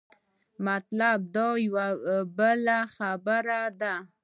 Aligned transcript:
مطلب 0.67 1.19
دا 1.35 1.47
یوه 1.65 1.87
بېله 2.37 2.79
خبره 2.95 3.61
ده. 3.81 3.93